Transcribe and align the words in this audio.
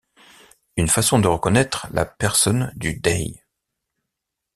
Une 0.77 0.87
façon 0.87 1.19
de 1.19 1.27
reconnaître 1.27 1.85
la 1.91 2.05
personne 2.05 2.71
du 2.75 2.95
Dey. 2.99 3.35